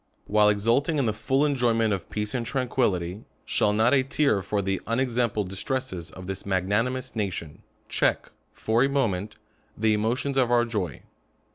[0.25, 4.41] While exulting in the fuJI enjoyment of peace and tran fuillity, shall not a tear
[4.41, 9.35] for the unexampled distresses of this magnanimous nation, check, for a moment,
[9.77, 11.03] the emotions of our joy